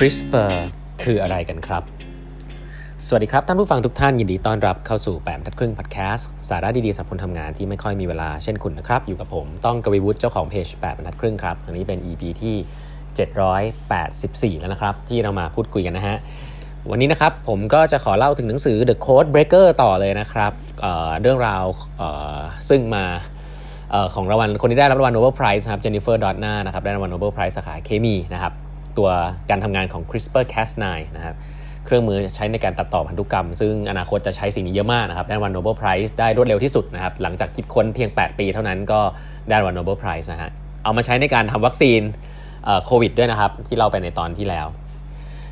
[0.00, 0.54] CRISPR
[1.02, 1.82] คืออะไรกันครับ
[3.06, 12.56] สวัสดีครับ ท่านผู้ฟังทุกท่านยินดีต้อนรับเข้าสู่แปดบรรทัดครึ่งพอดแคสต์สาระดีๆสำหรับคนทำงานที่ไม่ค่อยมีเวลาเช่นคุณนะครับ อยู่กับผมต้องกวีวุฒิเจ้าของเพจแปดบรรทัดครึ่งครับอันนี้เป็น EP ที่
[14.56, 16.16] 784 แล้วนะครับ ที่เรามาพูดคุยกันนะฮะ
[16.90, 20.84] วันนี้นะครับผมก็จะขอเล่าถึงหนังสือ The Code Breaker ต่อเลยนะครับ
[21.22, 21.64] เรื่องราว
[22.68, 23.04] ซึ่งมา
[24.14, 28.54] ของรางวัลคนที่ได้รับรางวัล Nobel Prize ครับเจนนิเฟอร์ดอตนานะครับได้รางวัล Nobel Prize สาขาเคมีนะครับ
[28.98, 29.08] ตัว
[29.50, 30.84] การทำงานของ CRISPR-Cas9
[31.16, 31.36] นะครับ
[31.84, 39.00] เครื่องมือใช้ในการตัดต่อพันธุกรรม ซึ่งอนาคตจะใช้สิ่งนี้เยอะมากนะครับได้รางวัล Nobel Prize ได้รวดเร็วที่สุดนะครับหลังจากคิดค้นเพียง 8 ปีเท่านั้นก็
[39.50, 40.50] ได้รางวัล Nobel Prize นะฮะ
[40.84, 42.00] เอามาใช้ในการทำวัคซีน
[42.84, 44.66] โควิดด้วยนะครับที่เราไปในตอนที่แล้ว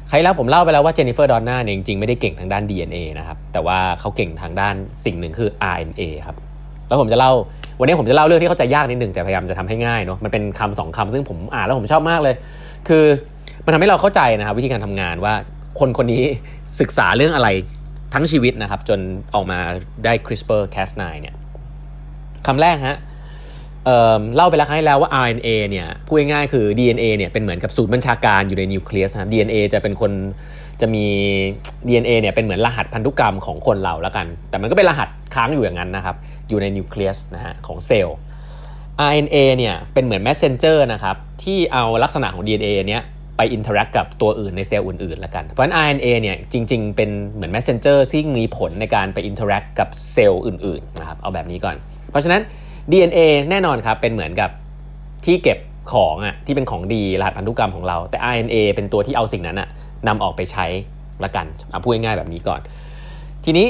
[0.08, 4.74] ใครแล้วผมเล่าไปแล้วว่าเจนนิเฟอร์ดอนน่าเนี่ยจริงๆ ไม่ได้เก่งทางด้าน DNA นะครับแต่ว่าเขาเก่งทางด้าน
[5.04, 6.36] สิ่งหนึ่งคือ RNA ครับ
[6.88, 7.32] แล้วผมจะเล่า
[7.78, 12.34] วันนี้ผมจะเล่าเรื่องที่เข้าใจยากนิดหนึ่งแต่พยายามจะทำให้ง่ายเนาะมันเป็นคำสองคำซึ่งผมอ่านแล้วผมชอบมากเลย
[12.88, 13.04] คือ
[13.64, 15.34] มันทำให้เราเข้าใจนะครับ วิธีการทำงานว่า
[15.78, 16.22] คนคนนี้
[16.80, 17.48] ศึกษาเรื่องอะไร
[18.14, 19.00] ทั้งชีวิตนะครับ จน
[19.34, 19.58] ออกมา
[20.04, 21.34] ได้ CRISPR Cas9 เนี่ย
[22.46, 22.98] คำแรกฮะ
[23.84, 30.12] เเล่าไปแล้วครั้งที่แล้วว่า RNA เนี่ยพูดง่ายๆคือ DNA เนี่ยเป็นเหมือนกับสูตรบัญชาการอยู่ในนิวเคลียสครับ DNA จะเป็นคน
[30.80, 31.06] จะมี
[31.86, 36.16] DNA เนี่ยเป็นเหมือนรหัสพันธุกรรมของคนเราแล้วกัน แต่มันก็เป็นรหัสค้างอยู่อย่างนั้นนะครับ
[36.48, 38.16] อยู่ในนิวเคลียสนะฮะของเซลล์
[39.08, 43.02] RNA เนี่ยเป็นเหมือน messenger นะครับที่เอาลักษณะของ DNA เนี้ย
[43.36, 51.76] ไป interact กับตัวอื่นในเซลล์อื่นๆแล้วกัน เพราะฉะนั้น RNA เนี่ยจริงๆ เป็นเหมือน messenger ซึ่งมีผลในการไป interact กับเซลล์อื่นๆนะครับเอาแบบนี้ก่อน
[52.10, 52.40] เพราะฉะนั้น
[52.90, 53.20] DNA
[53.50, 54.50] แน่นอนครับเป็นเหมือนกับ
[55.24, 55.58] ที่เก็บ
[55.92, 59.68] ของอะที่เป็นของดีรหัสพันธุกรรมของเรา แต่ RNA เป็นตัวที่เอาสิ่งนั้นอะ
[60.08, 60.66] นำออกไปใช้
[61.24, 62.60] ละกันเอาพูดง่ายๆแบบนี้ก่อน
[63.44, 63.68] ทีนี้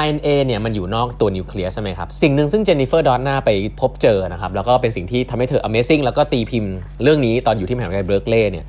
[0.00, 8.66] RNA เนี่ยมันอยู่นอกตัวนิวเคลียสใช่ไหมครับ สิ่งหนึ่งซึ่งเจนนิเฟอร์ดอนนาไปพบเจอนะครับ แล้วก็เป็นสิ่งที่ทำให้เธอ Amazing แล้วก็ตีพิมพ์เรื่องนี้ตอนอยู่ที่มหาวิทยาลัยเบิร์กเลย์เนี่ย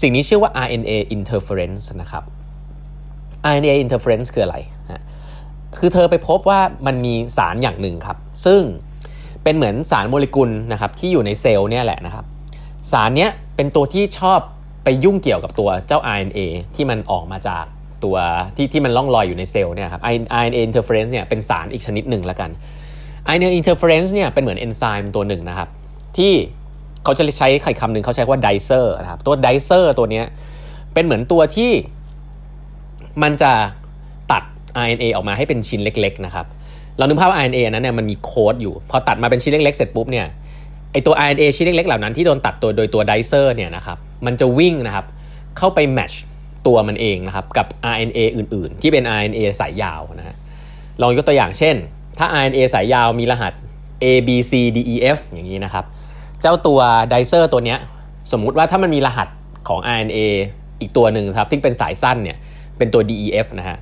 [0.00, 2.24] สิ่งนี้ชื่อว่า RNA interference นะครับ
[3.52, 4.56] RNA interference คืออะไร
[4.90, 5.02] ฮะ
[5.78, 8.62] คือเธอไปพบว่ามันมีสารอย่างหนึ่งครับ ซึ่ง
[9.44, 12.24] เป็นเหมือนสารโมเลกุลนะครับที่อยู่ในเซลล์เนี่ยแหละนะครับ
[12.92, 14.40] สารเนี้ยเป็นตัวที่ชอบ
[14.84, 16.40] ไปยุ่งเกี่ยวกับตัวเจ้า RNA
[16.74, 17.64] ที่มันออกมาจาก
[18.04, 18.16] ตัว
[18.56, 20.02] ที่ที่มันล่องลอยอยู่ในเซลล์เนี่ยครับ
[20.40, 22.50] RNA interference เนี่ยเป็นสารอีกชนิดหนึ่งแล้วกัน
[23.32, 25.68] RNA interference เนี่ยเป็นเหมือนเอนไซม์ตัวหนึ่งนะครับ
[26.16, 26.32] ที่
[27.06, 30.22] เขาจะใช้คำคำหนึ่งเขาใช้ว่า Dicer นะครับตัว Dicer ตัวนี้
[30.94, 31.72] เป็นเหมือนตัวที่
[33.22, 33.52] มันจะ
[34.32, 34.42] ตัด
[34.84, 36.46] RNA ออกมาให้เป็นชิ้นเล็ก ๆ นะครับ
[36.98, 40.26] เรานึกภาพว่า RNA นั้นเนี่ยมันมีโค้ดอยู่ พอตัดมาเป็นชิ้นเล็ก ๆ เสร็จปุ๊บเนี่ย
[40.92, 45.06] ไอตัว RNA ชิ้นเล็ก ๆ เหล่านั้นที่โดนตัดตัวโดยตัว Dicer เนี่ยนะครับมันจะวิ่งนะครับ
[45.58, 46.12] เข้าไป match
[46.66, 50.36] ตัวมันเองนะครับกับ RNA อื่น ๆ ที่เป็น RNA สายยาวนะฮะ
[51.02, 51.76] ลองยกตัวอย่างเช่น
[52.18, 53.52] ถ้า RNA สายยาวมีรหัส
[54.04, 55.84] A B C D E F อย่างนี้นะครับ
[56.42, 57.78] เจ้าตัว Dicer ตัวเนี้ย
[58.32, 59.28] สมมุติว่าถ้ามันมีรหัส
[59.68, 60.18] ของ RNA
[60.80, 62.36] อีกตัวหนึ่งครับที่เป็นสายสั้นเนี่ย
[62.78, 63.78] เป็นตัว DEF นะฮะ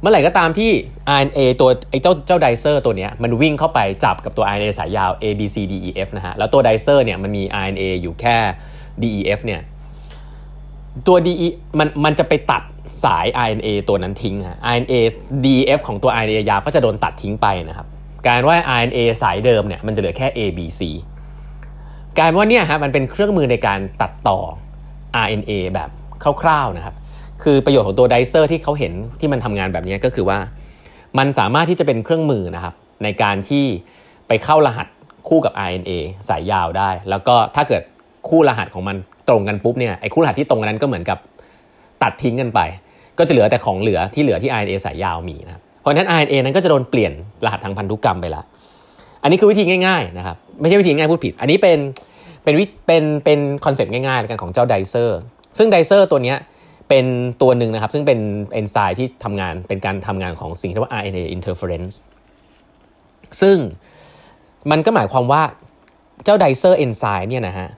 [0.00, 0.70] เมื่อไหร่ก็ตามที่
[1.14, 7.42] RNA ตัวไอ้เจ้าเจ้า Dicer ตัวเนี้ยมันวิ่งเข้าไปจับกับตัว RNA สายยาว A B C D E F นะฮะแล้วตัว Dicer เนี่ยมันมี
[7.62, 8.36] RNA อยู่แค่
[9.02, 9.60] DEF เนี่ย
[11.06, 12.62] ตัว DE มันมันจะไปตัด
[13.04, 14.94] สาย RNA ตัวนั้นทิ้งฮะ RNA
[15.44, 17.86] DEF ของตัว RNA ยาวก็จะโดนตัดทิ้งไปนะครับ
[18.26, 20.80] การว่า RNA สายเดิมเนี่ยมันจะเหลือแค่ A B C
[22.18, 24.38] กลายว่าเนี่ยฮะมันเป็นเครื่องมือในการตัดต่อ
[25.24, 25.90] RNA แบบ
[26.42, 26.94] คร่าวๆนะครับ
[27.42, 30.38] คือประโยชน์ของตัวไดเซอร์ที่เขาเห็นที่มันทำงานแบบนี้ก็คือว่า
[31.18, 32.74] มันสามารถที่จะเป็นเครื่องมือนะครับ
[33.04, 33.64] ในการที่
[34.28, 34.86] ไปเข้ารหัส
[35.28, 35.92] คู่กับ RNA
[36.28, 37.82] สายยาวได้ แล้วก็ถ้าเกิด
[38.28, 38.96] คู่รหัสของมัน
[39.28, 41.18] ตรงกันปุ๊บเนี่ยไอ้คู่รหัสที่ตรงกันนั้นก็เหมือนกับ
[42.02, 42.60] ตัดทิ้งกันไป
[43.18, 47.12] ก็จะเหลือแต่ของเหลือที่เหลือที่ RNA สายยาวมีนะครับเพราะฉะนั้น RNA นั้นก็จะโดนเปลี่ยน
[47.44, 48.42] รหัสทางพันธุกรรมไปละ
[49.22, 51.78] อันนี้คือวิธีง่ายๆนะครับไม่ใช่วิธีง่ายพูดผิด อันนี้เป็น
[52.44, 55.18] เป็นวิเป็นเป็น concept ง่ายๆกันของเจ้า Dicer
[55.58, 56.34] ซึ่ง Dicer ตัวนี้
[56.88, 57.06] เป็น
[57.42, 58.18] ตัวหนึ่งนะครับ ซึ่งเป็น
[58.52, 61.94] เอนไซม์ที่ทำงานเป็นการทำงานของสิ่งที่เรียกว่า RNA interference
[63.40, 63.56] ซึ่ง
[64.70, 65.42] มันก็หมายความว่า
[66.24, 67.68] เจ้า Dicer enzyme เนี่ยนะฮะ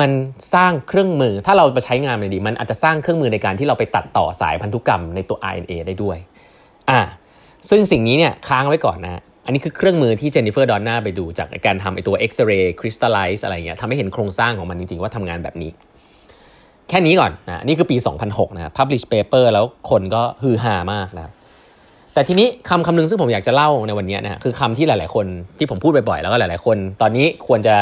[0.00, 0.10] มัน
[0.54, 6.18] สร้างเครื่องมือถ้าเราไปใช้งานมันดี มันอาจจะสร้างเครื่องมือในการที่เราไปตัดต่อสายพันธุกรรมในตัว RNA ได้ด้วย
[6.90, 7.00] อ่า
[7.70, 15.70] ซึ่งสิ่งนี้เนี่ยค้างไว้ก่อนนะ อันนี้คือเครื่องมือที่เจนนิเฟอร์ดอนน่าไปดูจากการทำไอตัว X-ray crystallize อะไรเงี้ยทำให้เห็นโครงสร้างของมันจริง ๆ ว่าทำงานแบบนี้
[16.88, 21.32] แค่นี้ก่อนนะนี่คือปี 2006 นะครับ publish paper แล้วคนก็ฮือฮามากนะครับ
[22.14, 25.26] แต่ทีนี้คำคำนึงซึ่งผมอยากจะเล่าในวันนี้นะคือคำที่หลาย ๆ คน
[25.58, 27.76] ที่ผมพูดบ่อย ๆ แล้วก็หลาย ๆ คน ตอนนี้ควรจะ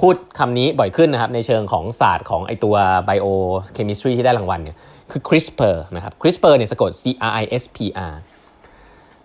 [0.00, 2.74] พูดคำนี้บ่อยขึ้นนะครับในเชิงของศาสตร์ของไอตัว
[3.08, 4.76] biochemistry ที่ได้รางวัลเนี่ย
[5.10, 7.78] คือ CRISPR นะครับ CRISPR เนี่ยสะกด C R I S P
[8.10, 8.14] R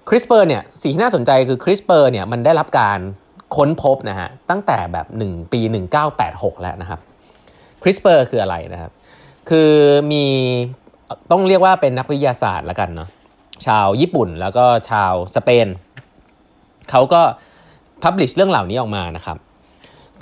[0.10, 3.00] CRISPR เนี่ยสิ่งที่น่าสนใจคือ CRISPR เนี่ยมันได้รับการ
[3.56, 5.62] ค้นพบนะฮะตั้งแต่แบบ 1 ปี
[6.12, 7.00] 1986 แล้วนะครับ
[7.82, 8.92] CRISPR คืออะไรนะครับ
[9.50, 9.72] คือ
[10.12, 10.26] มี
[11.32, 13.10] ต้องเรียกว่าเป็นนักวิทยาศาสตร์ละกันเนาะ
[13.68, 15.68] ชาวญี่ปุ่นแล้วก็ชาวสเปน
[16.90, 17.22] เขาก็
[18.04, 19.38] พับลิชเรื่องเหล่านี้ออกมานะครับ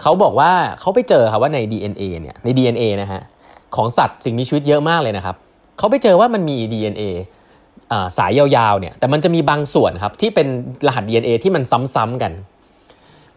[0.01, 3.21] เขาบอกว่าเขาไปเจอครับว่าใน DNA เนี่ยใน DNA นะฮะ
[3.75, 5.35] ของสัตว์สิ่งมีชีวิตเยอะมากเลยนะครับ
[5.77, 7.03] เขาไปเจอว่ามันมี DNA
[8.17, 10.47] สายยาวๆเนี่ยแต่มันจะมีบางส่วนครับที่เป็น
[10.87, 11.63] รหัส DNA ที่มัน
[11.95, 12.31] ซ้ำๆกัน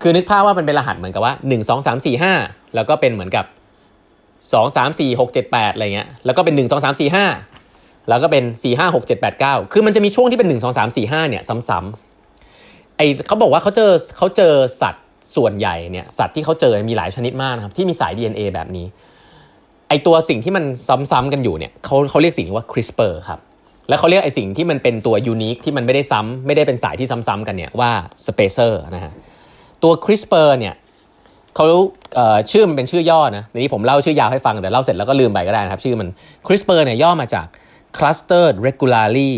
[0.02, 3.44] คือนึกภาพว่ามันเป็นรหัสเหมือนกับว่า 1 2 3 4 5 แล้วก็เป็นเหมือนกับ
[4.52, 7.14] 2 3 4 6 7 8อะไรเงี้ยแล้วก็เป็น 1 2 3 4
[7.56, 14.52] 5 แล้วก็เป็น 4 5 6 7 8 9 คือมันจะมีช่วงที่เป็น 1 2 3 4 5เนี่ยซ้ำๆไอเขาบอกว่าเขาเจอเขาเจอ
[14.82, 15.06] สัตว์
[15.36, 18.86] ส่วนใหญ่เนี่ยสัตว์ที่เขาเจอมีหลายชนิดมากนะครับที่มีสาย DNA แบบนี้
[19.88, 20.64] ไอตัวสิ่งที่มัน
[21.10, 23.40] ซ้ำๆกันอยู่เนี่ยเขาเขาเรียกสิ่งว่า CRISPR ครับ
[23.90, 27.90] แล้วเขาเรียกไอสิ่งที่มันเป็นตัวยูนิคที่มันไม่ได้ซ้ำไม่ได้เป็นสายที่ซ้ำๆกันเนี่ยว่า
[28.26, 29.12] spacer นะฮะ
[29.82, 30.74] ตัว CRISPR เนี่ย
[31.56, 31.66] เขา
[32.48, 36.08] เชื่อมันเป็นชื่อย่อนะในนี้ผมเล่าชื่อยาวให้ฟังแต่เล่าเสร็จแล้วก็ลืมไปก็ได้นะครับ ชื่อมัน
[36.46, 37.46] CRISPR เนี่ยย่อมาจาก
[37.96, 39.32] clustered regularly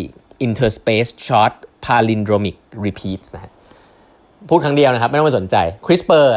[0.47, 1.53] interspaced short
[1.87, 3.53] palindromic repeats นะฮะ
[4.49, 5.57] พูดครั้งเดียวนะครับ ไม่ต้องไปสนใจ
[5.87, 6.29] CRISPR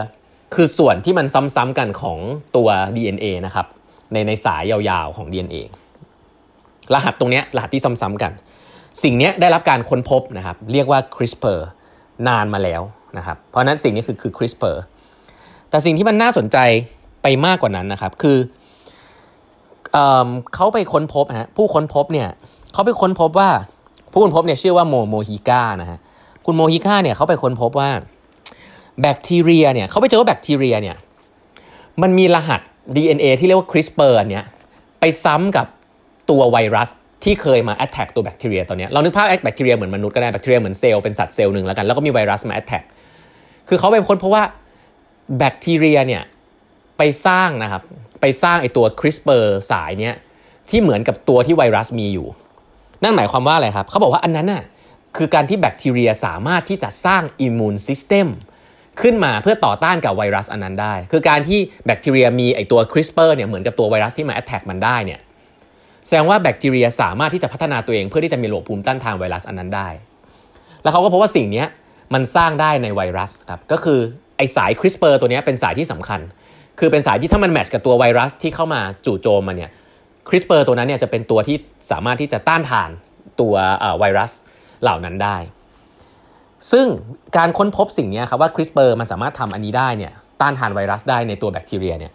[0.56, 2.17] คือส่วนที่มันซ้ำๆกันของ
[2.56, 3.65] ตัว DNA นะครับ
[4.13, 5.57] ในในสายยาวๆของ DNA
[6.94, 8.32] รหัสตรงนี้รหัสที่ซ้ำๆกัน
[9.04, 11.60] สิ่งนี้ได้รับการค้นพบนะครับเรียกว่า CRISPR
[12.28, 12.82] นานมาแล้ว
[13.18, 14.78] นะครับเพราะนั้นสิ่งนี้คือคือ CRISPR
[15.70, 16.58] แต่สิ่งที่มันน่าสนใจ
[17.24, 18.38] ไปมากกว่านั้นนะครับคือ
[19.94, 19.98] เอ
[20.56, 22.30] เขาไปค้นพบนะฮะผู้ค้นพบเนี่ย
[22.74, 23.50] เขาไปค้นพบว่า
[24.12, 26.00] ผู้ค้นพบเนี่ยชื่อว่าโมโมฮิก้านะฮะ
[26.46, 27.90] คุณโมฮิก้าเนี่ยเขาไปค้นพบว่า
[29.02, 30.96] แบคทีเรียเนี่ยเขาไปเจอว่าแบคทีเรียเนี่ย
[32.02, 32.62] มันมีรหัส
[32.96, 34.46] DNA ที่เรียกว่า CRISPR เนี่ย
[35.00, 35.66] ไปซ้ำกับ
[36.30, 36.89] ตัวไวรัส
[37.24, 42.83] ที่เคยมา attack ตัวแบคทีเรียตัวนี้เรานึกภาพแบคทีเรียเหมือนมนุษย์ก็ได้แบคทีเรียเหมือนเซลล์เป็นสัตว์เซลล์หนึ่งแล้วกันแล้วก็มีไวรัสมา attack
[43.68, 44.44] คือเขาไปค้นเพราะว่า
[45.38, 46.24] แบคทีเรียเนี่ย
[46.98, 47.81] ไปสร้างนะครับ
[48.22, 50.16] ไปสร้างไอตัว CRISPR สายเนี้ย
[50.69, 52.27] ที่เหมือนกับตัวที่ไวรัสมีอยู่
[53.04, 54.63] นั่นหมายความว่าอะไรครับเขาบอกว่าอันนั้นน่ะ
[55.18, 58.27] คือการที่แบคทีเรียสามารถที่จะสร้างอิมมูนซิสเต็ม
[59.01, 65.19] ขึ้นมาเพื่อต่อต้านกับไวรัสอันนั้นได้ คือการที่แบคทีเรียมีไอตัว CRISPR เนี่ยเหมือนกับตัวไวรัสที่มาแอตแทกมันได้เนี่ย
[66.06, 69.90] แสดงว่าแบคทีเรียสามารถที่จะพัฒนาตัวเองเพื่อที่จะมีระบบภูมิต้านทานไวรัสอันนั้นได้
[70.84, 71.63] แล้วเขาก็พบว่าสิ่งนี้
[72.13, 74.00] มันสร้างได้ในไวรัสครับ ก็คือ
[74.38, 76.19] ไอสาย CRISPR ตัวนี้เป็นสายที่สำคัญ
[76.80, 79.72] คือเป็นสายที่ถ้ามันแมทช์กับตัวไวรัสที่เข้ามาจู่โจมมันเนี่ย
[80.30, 81.57] CRISPR ตัวนั้นเนี่ยจะเป็นตัวที่
[81.92, 82.90] สามารถที่จะต้านทาน
[83.42, 83.56] ตัว
[84.00, 84.31] ไวรัส
[84.84, 85.38] เหล่านั้นได้
[86.72, 86.88] ซึ่ง
[87.38, 92.13] การค้นพบสิ่งนี้ครับว่า CRISPR มันสามารถทำอันนี้ได้เนี่ยต้านทานไวรัสได้ในตัวแบคทีเรียเนี่ย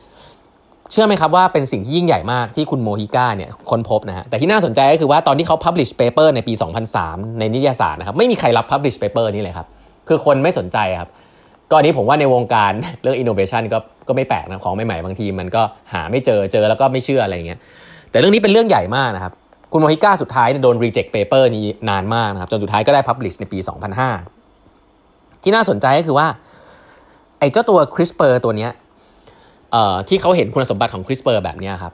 [0.93, 6.53] เชื่อไหมครับว่าเป็นสิ่งที่ยิ่งใหญ่มากที่คุณโมฮิก้าเนี่ยค้นพบนะฮะแต่ที่น่าสนใจก็คือว่าตอนที่เขา publish paper ในปี
[6.97, 9.67] 2003 ในนิตยสารนะครับไม่มีใครรับ publish paper นี้เลยครับ
[10.09, 11.09] คือคนไม่สนใจครับ
[11.71, 12.73] ก็อันนี้ผมว่าในวงการ
[13.03, 13.79] เรื่อง innovation ก็
[14.09, 17.59] ก็ไม่แปลกนะของใหม่ๆบางที มันก็หาไม่เจอเจอแล้วก็ไม่เชื่ออะไรเงี้ย
[18.11, 19.33] แต่เรื่องนี้เป็นเรื่องใหญ่มากนะครับ
[19.73, 23.59] คุณโมฮิก้าสุดท้ายโดน reject paper นี้นานมากนะครับจนสุดท้ายก็ได้ publish ในปี
[24.51, 26.27] 2005 ที่น่าสนใจก็คือว่า
[27.39, 28.71] ไอ้เจ้าตัว CRISPR ตัวเนี้ย
[30.09, 31.93] ที่เขาเห็นคุณสมบัติของ CRISPR แบบนี้ครับ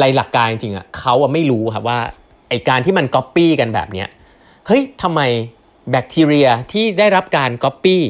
[0.00, 1.98] ในหลักการจริงๆอะเขาไม่รู้ครับว่า
[2.48, 4.08] ไอการที่มันก๊อปปี้กันแบบเนี้ย
[4.66, 5.20] เฮ้ยทำไม
[5.90, 8.02] แบคทีเรียที่ได้รับการก๊อปปี้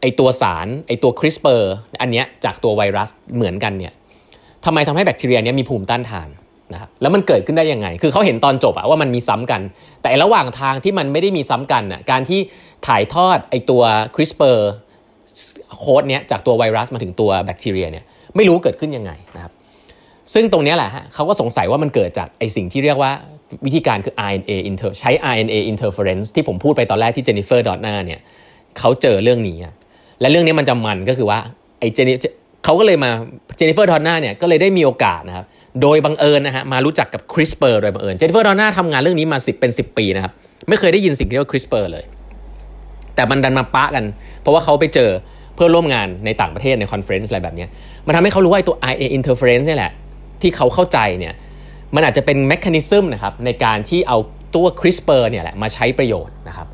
[0.00, 1.62] ไอตัวสารไอตัว CRISPR
[2.00, 3.92] อันเนี้ยจากตัวไวรัสเหมือนกันเนี่ย
[4.64, 6.28] ทำไมทำให้แบคทีเรียเนี้ยมีภูมิต้านทาน
[6.72, 9.60] นะครับแล้วมันเกิดขึ้นได้ยังไง คือเขาเห็นตอนจบอะว่ามันมีซ้ำกัน
[10.02, 12.40] แต่ระหว่างทางที่มันไม่ได้มีซ้ำกันอะการที่
[12.86, 13.82] ถ่ายทอดไอตัว
[14.14, 14.58] CRISPR
[15.78, 18.04] โค้ดเนี้ยจากตัวไวรัสมาถึงตัวแบคทีเรียเนี่ย
[18.36, 19.52] ไม่รู้เกิดขึ้นยังไงนะครับ
[20.34, 23.12] ซึ่งตรงนี้แหละฮะเขาก็สงสัยว่ามันเกิดจากไอสิ่งที่เรียกว่า
[23.66, 28.20] วิธีการคือ RNA inter ใช้ RNA interference ที่ผมพูดไปตอนแรกที่เจนนิเฟอร์ดอตนาเนี่ย
[28.78, 29.56] เขาเจอเรื่องนี้
[30.20, 31.38] และเรื่องนี้มันจะมันก็คือว่า
[31.80, 32.10] ไอเจน
[32.64, 33.10] เขาก็เลยมา
[33.56, 35.46] เจนนิเฟอร์ดอตนาเนี่ยก็เลยได้มีโอกาสนะครับ
[35.82, 40.32] โดยบังเอิญนะฮะมารู้จักกับ CRISPR โดยบังเอิญเจนนิเฟอร์ดอตนาทำงานเรื่องนี้มาสิเป็น 10 ปีนะครับ
[40.68, 42.04] ไม่เคยได้ยินสิ่งที่เรียกว่า CRISPR เลย
[43.18, 44.04] แต่มันดันมาปะกัน
[44.40, 45.10] เพราะว่าเขาไปเจอ
[45.54, 47.66] เพื่อนร่วมงานในต่างประเทศใน conference อะไรแบบนี้
[48.06, 49.92] มันทำให้เขารู้ว่าตัว RNA interference นี่แหละ
[50.42, 51.34] ที่เขาเข้าใจเนี่ย
[51.94, 54.18] มันอาจจะเป็น mechanism นะครับในการที่เอา
[54.54, 56.68] ตัว CRISPR เนี่ยแหละมาใช้ประโยชน์นะครับ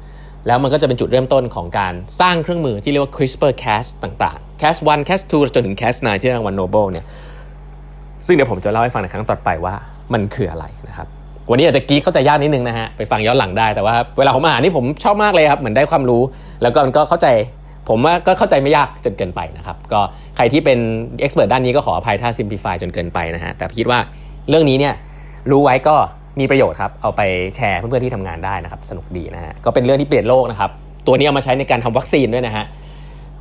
[0.46, 7.04] แล้วมันก็จะเป็นจุดเริ่มต้นของการสร้างเครื่องมือที่เรียกว่า CRISPR Cas ต่างๆ Cas 1 Cas 2จนถึง Cas 9ที่รางวัลโนเบลเนี่ย
[8.26, 9.74] ซึ่งเดี๋ยวผมจะเล่าให้ฟังในครั้งต่อไปว่า
[10.12, 11.08] มันคืออะไรนะครับ
[11.50, 16.22] วันนี้อาจจะกีเข้าใจยากนิดนึงนะฮะไปฟังย้อนหลังได้แต่ว่าเวลาผมอ่านนี่ผมชอบมากเลยครับเหมือนได้ความรู้
[16.62, 17.26] แล้วก็มันก็เข้าใจ
[17.88, 20.00] ผมว่าก็เข้าใจไม่ยากจนเกินไปนะครับก็
[20.36, 20.78] ใครที่เป็น
[21.20, 23.98] เอ็กซ์เพรสด้านนี้ก็ขออภัยถ้าซิมพลิฟายจนเกินไปนะฮะแต่คิดว่า
[24.48, 24.94] เรื่องนี้เนี่ย
[25.50, 25.94] รู้ไว้ก็
[26.40, 27.22] มีประโยชน์ครับเอาไป
[27.56, 30.70] แชร์เพื่อนๆที่ทำงานได้นะครับสนุกดีนะฮะก็เป็นเรื่องที่เปลี่ยนโลกนะครับ
[31.06, 32.64] ตัวนี้เอามาใช้ในการทำวัคซีนด้วยนะฮะ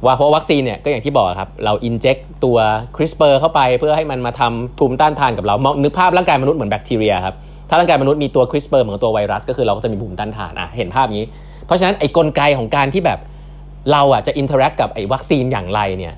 [0.06, 2.58] ว่าเพราะวัคซีนเนี่ยก็อย่างที่บอกครับเราอินเจ t ตัว
[2.96, 7.36] CRISPR เข้าไปเพื่อให้มันมาทำภูมิต้านทานกับเรานึกภาพร่างกายมนุษย์เหมือนแบคทีเรียครับ
[7.70, 11.26] ถ้าร่างกายมนุษย์มีตัว CRISPR เหมือนตัวไวรัส ก็คือเราก็จะมีภูมิต้านทานอะเห็นภาพนี้
[11.66, 13.20] เพราะฉะนั้นไอ้กลไกของการที่แบบ
[13.92, 16.14] เราอะจะ interact กับไอ้วัคซีนอย่างไรเนี่ย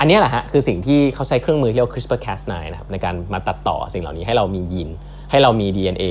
[0.00, 4.88] อันนี้แหละฮะคือสิ่งที่เขาใช้เครื่องมือที่เรียกว่า CRISPR-Cas9 นะครับในการมาตัดต่อสิ่งเหล่านี้ให้เรามียีน
[5.30, 6.04] ให้เรามี DNA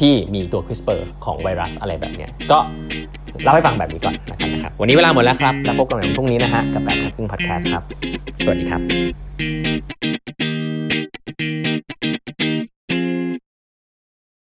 [0.00, 2.58] ที่มีตัว CRISPR ของไวรัสอะไรแบบเนี้ยก็
[3.44, 7.82] เล่าให้ฟังแบบนี้ก่อนนะครับ วันนี้เวลาหมดแล้วครับ แล้วพบกันใหม่พรุ่งนี้นะฮะ กับแบบพักครึ่งพอดแคสต์ครับ
[8.44, 8.82] สวัสดีครับ